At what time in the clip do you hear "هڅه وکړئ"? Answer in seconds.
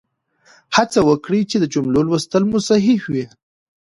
0.75-1.41